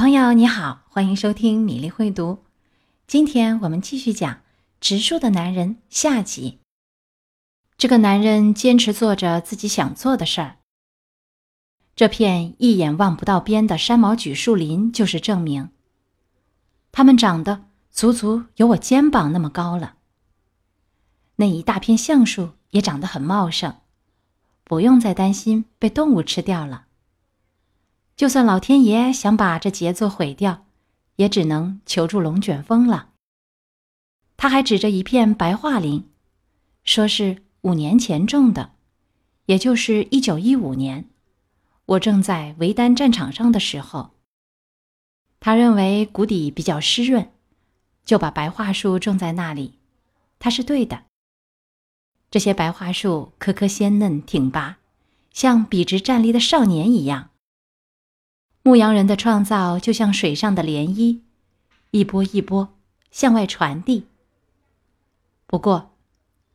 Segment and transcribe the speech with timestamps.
[0.00, 2.38] 朋友你好，欢迎收听米粒会读。
[3.06, 4.32] 今天我们继续讲
[4.80, 6.60] 《植树的男人》下集。
[7.76, 10.56] 这个男人坚持做着自己想做的事儿。
[11.94, 15.68] 这片一眼望不到边的山毛榉树林就是证明。
[16.92, 19.96] 它们长得足足有我肩膀那么高了。
[21.36, 23.76] 那一大片橡树也长得很茂盛，
[24.64, 26.86] 不用再担心被动物吃掉了。
[28.20, 30.66] 就算老天爷想把这杰作毁掉，
[31.16, 33.12] 也只能求助龙卷风了。
[34.36, 36.06] 他还指着一片白桦林，
[36.84, 38.72] 说是五年前种的，
[39.46, 41.08] 也就是一九一五年，
[41.86, 44.10] 我正在维丹战场上的时候。
[45.40, 47.32] 他认为谷底比较湿润，
[48.04, 49.78] 就把白桦树种在那里。
[50.38, 51.04] 他是对的。
[52.30, 54.76] 这些白桦树棵棵鲜嫩挺拔，
[55.32, 57.29] 像笔直站立的少年一样。
[58.70, 61.22] 牧羊人的创造就像水上的涟漪，
[61.90, 62.78] 一波一波
[63.10, 64.06] 向外传递。
[65.48, 65.96] 不过，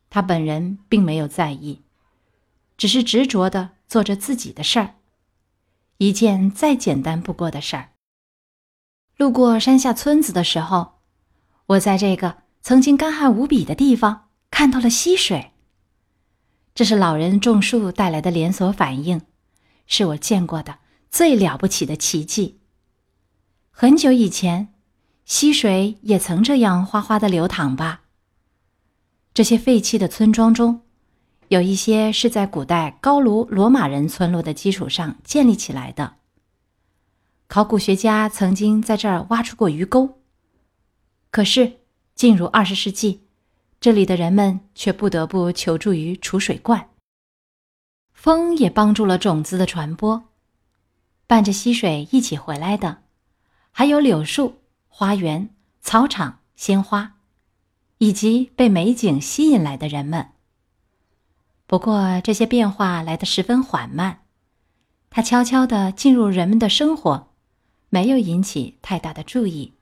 [0.08, 1.82] 他本人并没有在意，
[2.78, 4.94] 只是执着的做着自己的事儿，
[5.98, 7.90] 一件再简单不过的事儿。
[9.18, 10.92] 路过山下村子的时候，
[11.66, 15.52] 我在这个曾经干旱无比的地方看到了溪水。
[16.74, 19.20] 这是老人种树带来的连锁反应，
[19.86, 20.78] 是我见过的。
[21.10, 22.60] 最了不起的奇迹。
[23.70, 24.74] 很久以前，
[25.24, 28.02] 溪水也曾这样哗哗的流淌吧。
[29.34, 30.80] 这些废弃的村庄中，
[31.48, 36.16] 有一些是在古代高卢罗马人村落的基础上建立起来的。
[37.46, 40.20] 考古学家曾经在这儿挖出过鱼沟。
[41.30, 41.80] 可是，
[42.14, 43.20] 进入二十世纪，
[43.78, 46.88] 这里的人们却不得不求助于储水罐。
[48.14, 50.30] 风也帮助了种子的传播。
[51.26, 53.02] 伴着溪水一起回来的，
[53.72, 57.16] 还有柳树、花园、草场、鲜花，
[57.98, 60.32] 以及被美景吸引来的人们。
[61.66, 64.20] 不过，这些变化来得十分缓慢，
[65.10, 67.32] 它悄悄地进入人们的生活，
[67.88, 69.72] 没有引起太大的注意。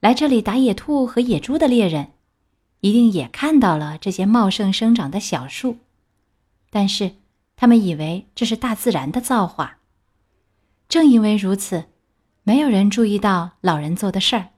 [0.00, 2.14] 来这里打野兔和野猪的猎人，
[2.80, 5.78] 一定也看到了这些茂盛生长的小树，
[6.68, 7.12] 但是
[7.54, 9.76] 他们以为这是大自然的造化。
[10.90, 11.84] 正因为如此，
[12.42, 14.48] 没有人注意到老人做的事儿，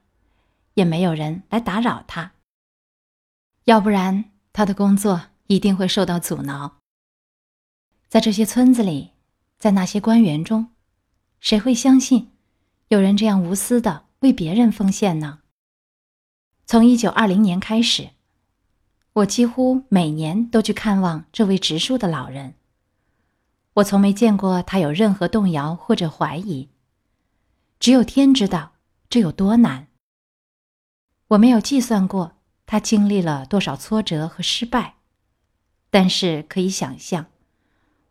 [0.73, 2.31] 也没有人来打扰他。
[3.65, 6.79] 要不然，他的工作一定会受到阻挠。
[8.07, 9.11] 在这些村子里，
[9.59, 10.71] 在那些官员中，
[11.39, 12.31] 谁会相信
[12.87, 15.41] 有人这样无私的为别人奉献呢？
[16.65, 18.09] 从一九二零年开始，
[19.13, 22.55] 我几乎每年都去看望这位植树的老人。
[23.75, 26.69] 我从没见过他有任何动摇或者怀疑，
[27.79, 28.73] 只有天知道
[29.09, 29.87] 这有多难。
[31.29, 32.33] 我没有计算过
[32.67, 34.97] 他经历了多少挫折和失败，
[35.89, 37.25] 但是可以想象，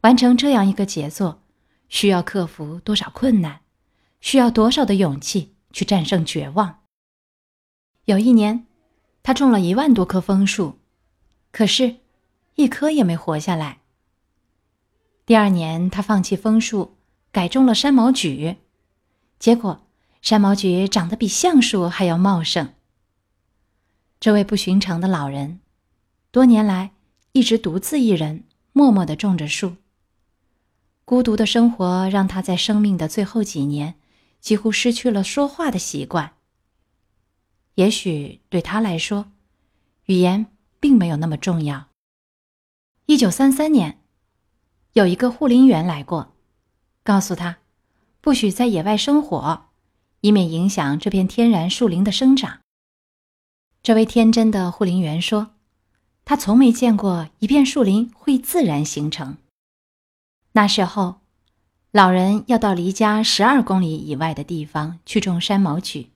[0.01, 1.43] 完成这样一个杰作，
[1.89, 3.61] 需要克服多少困难，
[4.21, 6.81] 需要多少的勇气去战胜绝望。
[8.07, 8.67] 有一年，
[9.23, 10.81] 他种了一万多棵枫树，
[11.53, 11.99] 可是，
[12.57, 13.82] 一棵也没活下来。
[15.25, 16.97] 第二年，他放弃枫树，
[17.31, 18.57] 改种了山毛榉，
[19.39, 19.87] 结果
[20.21, 22.75] 山毛榉长得比橡树还要茂盛。
[24.19, 25.61] 这位不寻常的老人，
[26.33, 26.91] 多年来
[27.31, 29.77] 一直独自一人，默默地种着树。
[31.05, 33.95] 孤独的生活让他在生命的最后几年，
[34.41, 36.35] 几乎失去了说话的习惯。
[37.77, 39.31] 也许对他来说，
[40.07, 40.47] 语言
[40.81, 41.91] 并没有那么重要。
[43.07, 44.02] 一九三三年。
[44.95, 46.35] 有一个护林员来过，
[47.03, 47.61] 告诉他，
[48.21, 49.71] 不许在野外生火，
[50.21, 52.61] 以免影响这片天然树林的生长。
[53.83, 55.55] 这位天真的护林员说，
[56.27, 59.39] 他从没见过一片树林会自然形成。
[60.53, 61.23] 那时候，
[61.91, 66.09] 老人要到离家十二公里以外的地方去种山毛榉，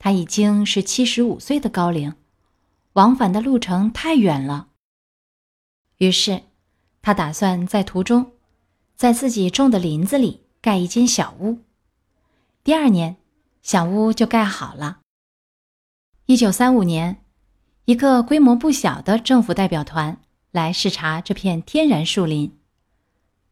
[0.00, 2.12] 他已经是七十五岁的高龄，
[2.94, 4.70] 往返的路程太远了。
[5.98, 6.47] 于是。
[7.02, 8.32] 他打算在途中，
[8.96, 11.58] 在自己种的林子里盖一间小屋。
[12.64, 13.16] 第二年，
[13.62, 15.00] 小屋就盖好了。
[16.26, 17.24] 一九三五年，
[17.86, 22.58] 一个规模不小的政府代表团来视察这片天然树林。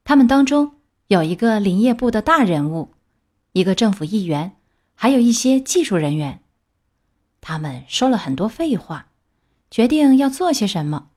[0.04, 0.76] 他们当中
[1.06, 2.92] 有一个林业部的大人物，
[3.52, 4.56] 一个政府议员，
[4.94, 6.42] 还有一些技术人员。
[7.40, 9.08] 他们说了很多废话，
[9.70, 11.10] 决定要做些什么。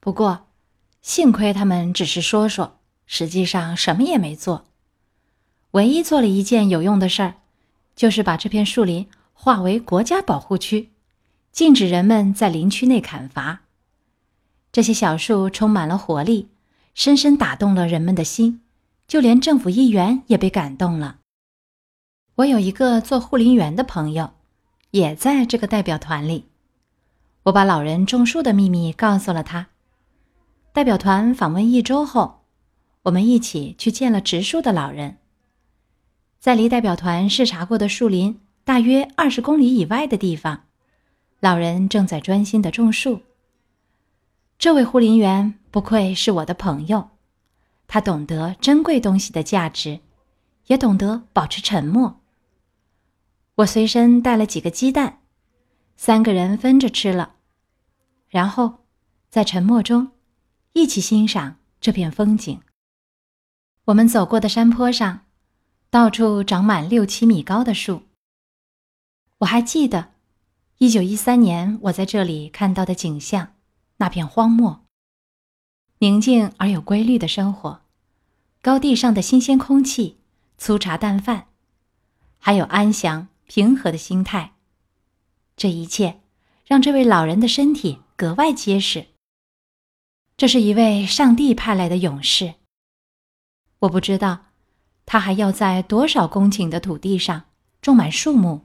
[0.00, 0.43] 不过，
[1.04, 4.64] 幸亏他们只是说说，实际上什么也没做。
[5.72, 7.34] 唯一做了一件有用的事儿，
[7.94, 10.92] 就是把这片树林划为国家保护区，
[11.52, 13.60] 禁止人们在林区内砍伐。
[14.72, 16.48] 这些小树充满了活力，
[16.94, 18.62] 深深打动了人们的心，
[19.06, 21.18] 就连政府议员也被感动了。
[22.36, 24.32] 我有一个做护林员的朋友，
[24.92, 26.46] 也在这个代表团里。
[27.42, 29.66] 我把老人种树的秘密告诉了他。
[30.74, 32.40] 代表团访问一周后，
[33.02, 35.18] 我们一起去见了植树的老人。
[36.40, 40.64] 在离代表团视察过的树林大约二十公里以外的地方，
[41.38, 43.22] 老人正在专心的种树。
[44.58, 47.10] 这位护林员不愧是我的朋友，
[47.86, 50.00] 他懂得珍贵东西的价值，
[50.66, 52.20] 也懂得保持沉默。
[53.54, 55.20] 我随身带了几个鸡蛋，
[55.94, 57.36] 三个人分着吃了，
[58.28, 58.78] 然后
[59.30, 60.10] 在沉默中
[60.74, 62.60] 一起欣赏这片风景。
[63.86, 65.22] 我们走过的山坡上。
[65.94, 68.02] 到处长满六七米高的树。
[69.38, 70.10] 我还记得，
[70.78, 73.54] 一九一三年我在这里看到的景象，
[73.98, 74.84] 那片荒漠，
[75.98, 77.82] 宁静而有规律的生活，
[78.60, 80.18] 高地上的新鲜空气，
[80.58, 81.46] 粗茶淡饭，
[82.40, 84.54] 还有安详平和的心态。
[85.56, 86.22] 这一切
[86.66, 89.06] 让这位老人的身体格外结实。
[90.36, 92.54] 这是一位上帝派来的勇士。
[93.80, 94.46] 我不知道。
[95.06, 97.42] 他还要在多少公顷的土地上
[97.82, 98.62] 种满树木？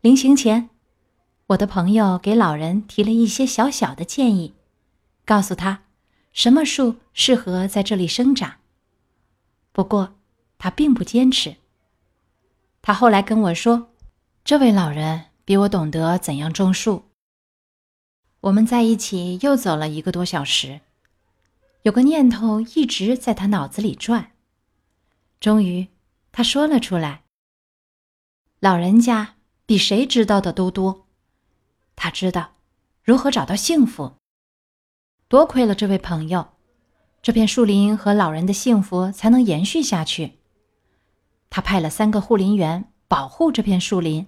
[0.00, 0.68] 临行前，
[1.46, 4.54] 我的朋友给老人提了一些小小的建议，
[5.24, 5.84] 告诉他
[6.32, 8.56] 什么树适合在这里生长。
[9.70, 10.16] 不过，
[10.58, 11.54] 他并不坚持。
[12.82, 13.90] 他后来跟我说，
[14.44, 17.04] 这位老人比我懂得怎样种树。
[18.40, 20.80] 我们在一起又走了一个多小时，
[21.82, 24.32] 有个念头一直在他脑子里转。
[25.40, 25.88] 终于，
[26.32, 27.24] 他说了出来。
[28.60, 29.36] 老人家
[29.66, 31.06] 比谁知道的都多，
[31.94, 32.52] 他知道
[33.02, 34.14] 如何找到幸福。
[35.28, 36.48] 多亏了这位朋友，
[37.20, 40.34] 这片树林和老人的幸福才能延续下去。
[41.50, 44.26] 他派了三个护林员保护这片树林，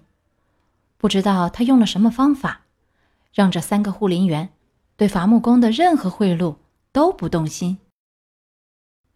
[0.96, 2.66] 不知道他用了什么方法，
[3.38, 4.48] 让这三个护林员
[4.96, 6.56] 对伐木工的任何贿赂
[6.90, 7.78] 都不动心。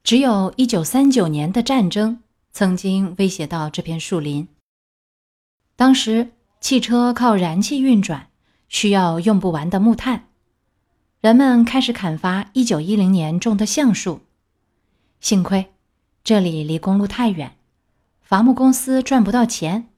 [0.04, 2.22] 只有一九三九年的战争
[2.52, 4.46] 曾经威胁到这片树林。
[5.74, 6.30] 当时
[6.60, 8.28] 汽车靠燃气运转，
[8.68, 10.28] 需要用不完的木炭，
[11.20, 14.20] 人们开始砍伐一九一零年种的橡树。
[15.20, 15.72] 幸亏
[16.22, 17.56] 这里离公路太远，
[18.20, 19.88] 伐木公司赚不到钱，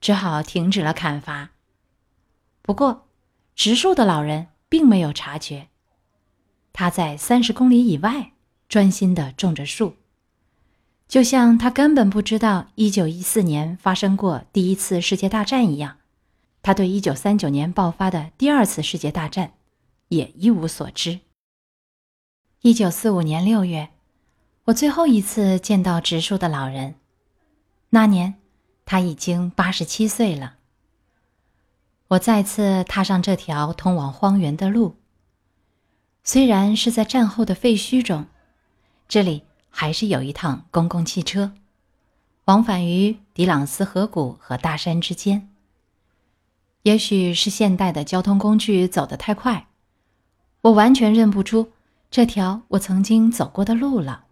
[0.00, 1.50] 只好停止了砍伐。
[2.62, 3.08] 不过，
[3.62, 5.68] 植树的老人并没有察觉，
[6.72, 8.32] 他在三十公里以外。
[8.68, 9.94] 专心地种着树，
[11.06, 15.98] 就像他根本不知道1914年发生过第一次世界大战一样，
[16.60, 19.52] 他对1939年爆发的第二次世界大战
[20.08, 21.20] 也一无所知。
[22.62, 23.90] 1945年6月，
[24.64, 26.96] 我最后一次见到植树的老人，
[27.90, 28.34] 那年
[28.84, 30.56] 他已经87岁了。
[32.12, 34.96] 我再次踏上这条通往荒原的路，
[36.22, 38.26] 虽然是在战后的废墟中。
[39.08, 41.52] 这里还是有一趟公共汽车，
[42.44, 45.48] 往返于迪朗斯河谷和大山之间。
[46.82, 49.68] 也许是现代的交通工具走得太快，
[50.62, 51.72] 我完全认不出
[52.10, 54.24] 这条我曾经走过的路了。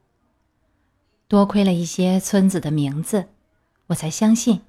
[1.28, 3.28] 多亏了一些村子的名字，
[3.87, 4.60] 我才相信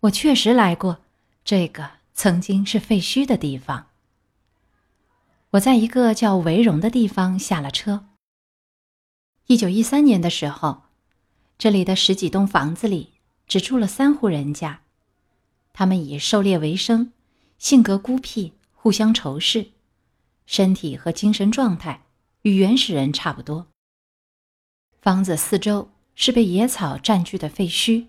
[0.00, 0.98] 我确实来过
[1.44, 3.88] 这个曾经是废墟的地方。
[5.50, 8.06] 我在一个叫维荣的地方下了车。
[9.46, 10.84] 一九一三年的时候，
[11.58, 13.14] 这里的十几栋房子里
[13.46, 14.82] 只住了三户人家，
[15.72, 17.12] 他们以狩猎为生，
[17.58, 19.72] 性格孤僻，互相仇视，
[20.46, 22.04] 身体和精神状态
[22.42, 23.66] 与原始人差不多。
[25.00, 28.06] 房子四周是被野草占据的废墟，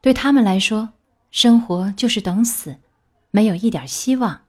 [0.00, 0.92] 对他们来说，
[1.32, 2.78] 生活就是等死，
[3.32, 4.42] 没有一点希望。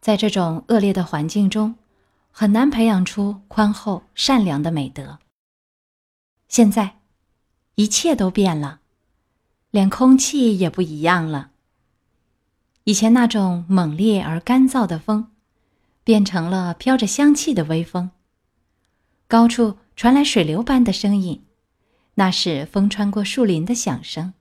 [0.00, 1.76] 在这种恶劣的环境中。
[2.34, 5.18] 很难培养出宽厚善良的美德。
[6.48, 6.96] 现在，
[7.74, 8.80] 一切都变了，
[9.70, 11.50] 连空气也不一样了。
[12.84, 15.30] 以前那种猛烈而干燥的风，
[16.02, 18.10] 变成了飘着香气的微风。
[19.28, 21.44] 高处传来水流般的声音，
[22.14, 24.32] 那是风穿过树林的响声。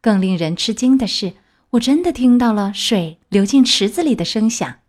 [0.00, 1.34] 更令人吃惊的是，
[1.70, 4.80] 我真的听到了水流进池子里的声响。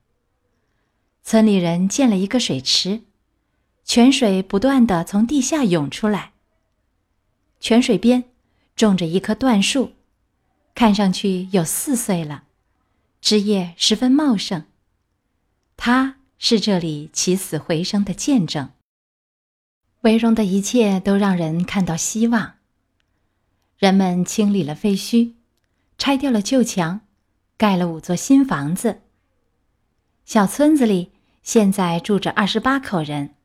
[1.24, 3.02] 村里人建了一个水池，
[3.84, 6.32] 泉水不断的从地下涌出来，
[7.60, 8.24] 泉水边
[8.76, 9.94] 种着一棵椴树，
[10.74, 12.44] 看上去有四岁了，
[13.20, 14.66] 枝叶十分茂盛。
[15.76, 18.70] 它是这里起死回生的见证。
[20.02, 22.59] 围荣的一切都让人看到希望。
[23.80, 25.36] 人们清理了废墟，
[25.98, 27.00] 拆掉了旧墙，
[27.56, 29.04] 盖了五座新房子。
[30.26, 33.36] 小村子里现在住着二十八口人，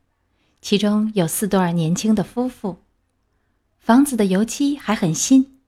[0.61, 2.83] 其中有四对年轻的夫妇。
[3.79, 5.61] 房子的油漆还很新，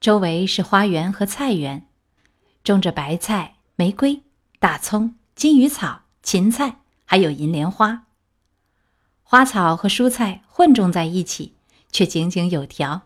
[0.00, 1.86] 周围是花园和菜园，
[2.64, 4.22] 种着白菜、玫瑰、
[4.58, 8.06] 大葱、金鱼草、芹菜，还有银莲花。
[9.22, 11.56] 花草和蔬菜混种在一起，
[11.92, 13.02] 却井井有条。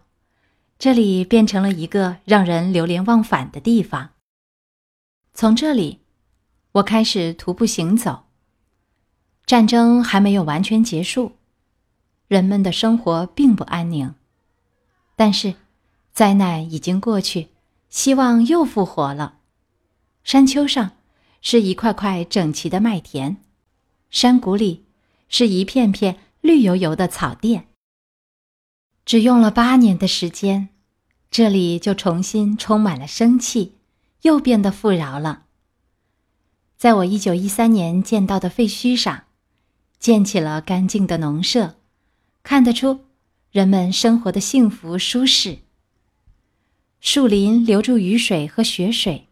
[0.83, 4.11] 这里变成了一个让人流连忘返的地方。
[5.33, 6.01] 从这里，
[6.73, 8.25] 我开始徒步行走。
[9.47, 11.37] 战争还没有完全结束，
[12.27, 14.13] 人们的生活并不安宁。
[15.15, 15.55] 但是，
[16.13, 17.51] 灾难已经过去，
[17.89, 19.39] 希望又复活了。
[20.25, 20.91] 山丘上
[21.41, 23.37] 是一块块整齐的麦田，
[24.11, 24.87] 山谷里。
[25.29, 27.69] 是一片片绿油油的草甸。
[29.05, 30.69] 只用了八年的时间，
[31.31, 33.77] 这里就重新充满了生气，
[34.23, 35.45] 又变得富饶了。
[36.77, 39.25] 在我一九一三年见到的废墟上，
[39.99, 41.77] 建起了干净的农舍，
[42.43, 43.05] 看得出
[43.51, 45.59] 人们生活的幸福舒适。
[47.01, 49.29] 树林留住雨水和雪水，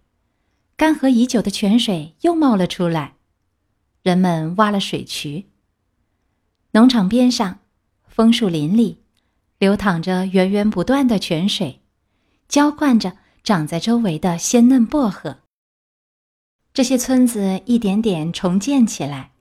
[0.76, 3.14] 干涸已久的泉水又冒了出来，
[4.02, 5.46] 人们挖了水渠。
[6.72, 7.58] 农场边上，
[8.06, 8.99] 枫树林里，
[9.60, 11.82] 流淌着源源不断的泉水，
[12.48, 15.40] 浇灌着长在周围的鲜嫩薄荷。
[16.72, 19.32] 这些村子一点点重建起来，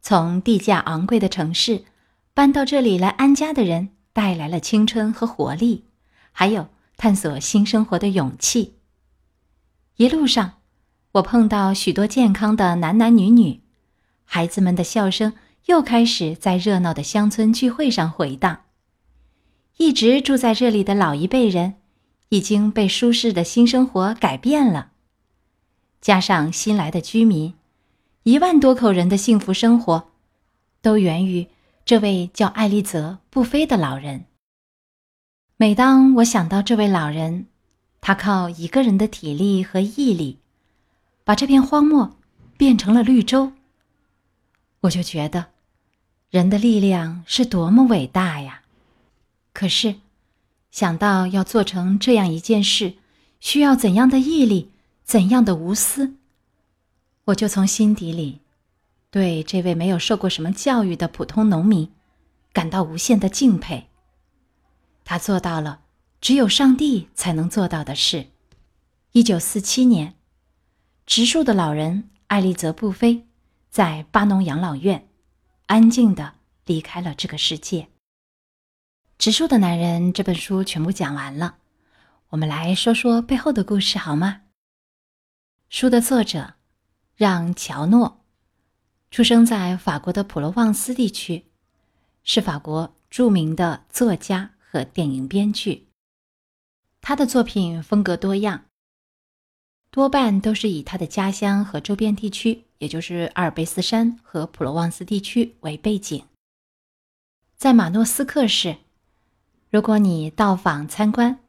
[0.00, 1.84] 从地价昂贵的城市
[2.32, 5.82] 搬到这里来安家的人，带来了青春和活力，
[6.30, 8.74] 还有探索新生活的勇气。
[9.96, 10.60] 一路上，
[11.10, 13.62] 我碰到许多健康的男男女女，
[14.24, 15.32] 孩子们的笑声。
[15.66, 18.63] 又开始在热闹的乡村聚会上回荡。
[19.76, 21.74] 一直住在这里的老一辈人，
[22.28, 24.92] 已经被舒适的新生活改变了。
[26.00, 27.54] 加上新来的居民，
[28.22, 30.10] 一万多口人的幸福生活，
[30.80, 31.48] 都源于
[31.84, 34.26] 这位叫艾丽泽·布菲的老人。
[35.56, 37.46] 每当我想到这位老人，
[38.00, 40.38] 他靠一个人的体力和毅力，
[41.24, 42.16] 把这片荒漠
[42.56, 43.52] 变成了绿洲，
[44.82, 45.46] 我就觉得。
[46.30, 48.62] 人的力量是多么伟大呀！
[49.54, 49.94] 可是，
[50.70, 52.94] 想到要做成这样一件事，
[53.40, 54.72] 需要怎样的毅力，
[55.04, 56.16] 怎样的无私，
[57.26, 58.40] 我就从心底里
[59.10, 61.90] 对这位没有受过什么教育的普通农民
[62.52, 63.86] 感到无限的敬佩。
[65.04, 65.82] 他做到了
[66.20, 68.26] 只有上帝才能做到的事。
[69.12, 70.16] 一九四七年，
[71.06, 73.24] 植树的老人艾丽泽·布菲
[73.70, 75.06] 在巴农养老院。
[75.66, 76.34] 安静的
[76.66, 77.82] 离开了这个世界。
[79.16, 81.58] 《植树的男人》这本书全部讲完了，
[82.30, 84.42] 我们来说说背后的故事好吗？
[85.68, 86.54] 书的作者
[87.14, 88.24] 让·乔诺
[89.10, 91.44] 出生在法国的普罗旺斯地区，
[92.24, 95.88] 是法国著名的作家和电影编剧。
[97.00, 98.64] 他的作品风格多样，
[99.90, 102.64] 多半都是以他的家乡和周边地区。
[102.78, 106.26] 也就是阿尔卑斯山和普罗旺斯地区为背景，
[107.56, 108.76] 在马诺斯克市，
[109.74, 111.40] 如果你到访参观，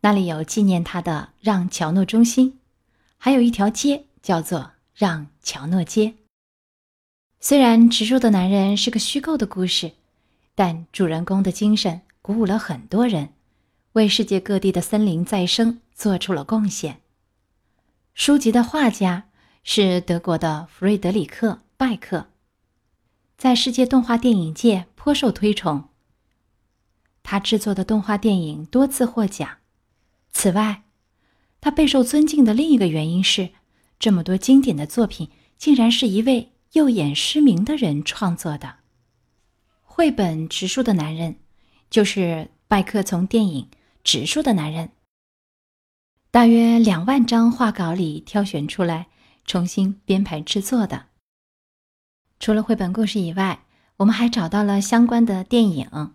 [0.00, 2.58] 那里有纪念他的让·乔诺中心，
[3.16, 6.12] 还有一条街叫做让·乔诺街。
[7.40, 9.92] 虽然《植树的男人》是个虚构的故事，
[10.54, 13.30] 但主人公的精神鼓舞了很多人，
[13.94, 17.00] 为世界各地的森林再生做出了贡献。
[18.12, 19.24] 书籍的画家。
[19.62, 22.26] 是德国的弗瑞德里克·拜克，
[23.38, 25.88] 在世界动画电影界颇受推崇。
[27.24, 29.58] 他制作的动画电影多次获奖。
[30.30, 30.84] 此外，
[31.60, 33.50] 他备受尊敬的另一个原因是，
[33.98, 38.76] 这么多经典的作品竟然是一位右眼失明的人创作的。
[39.82, 41.32] 绘本《植树的男人》
[41.90, 43.64] 就是拜克从电影
[44.04, 44.86] 《植树的男人》
[46.30, 49.08] 大约两万张画稿里挑选出来。
[49.46, 51.08] 重新编排制作的。
[52.40, 53.66] 除了绘本故事以外，
[53.98, 56.14] 我们还找到了相关的电影。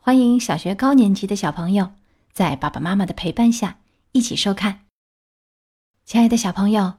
[0.00, 1.92] 欢迎小学高年级的小朋友
[2.32, 3.80] 在爸爸妈妈的陪伴下
[4.12, 4.86] 一起收看。
[6.06, 6.94] 亲爱的小朋友，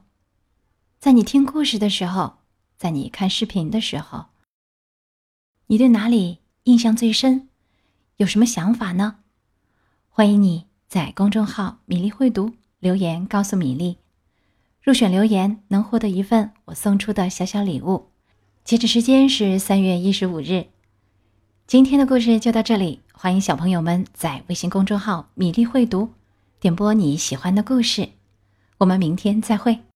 [1.00, 2.38] 在你听故事的时候，
[2.76, 4.26] 在你看视频的时候，
[5.66, 7.48] 你对哪里印象最深？
[8.18, 9.20] 有什么想法呢？
[10.08, 13.96] 欢迎你在公众号“米粒会读”留言告诉米粒。
[14.82, 18.10] 入选留言能获得一份我送出的小小礼物。
[18.62, 20.68] 截止时间是三月一十五日。
[21.70, 26.08] 今天的故事就到这里，欢迎小朋友们在微信公众号“米粒会读”
[26.58, 28.08] 点播你喜欢的故事。
[28.78, 29.84] 我们明天再会。